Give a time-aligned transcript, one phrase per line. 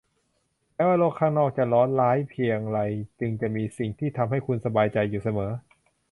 [0.73, 2.79] แม้ว่าโลกข้างนอกจะร้อนร้ายเพียงไร
[3.19, 5.51] จึงจะมีสิ่งที่ทำให้คุณสบายใจอยู่เสมอ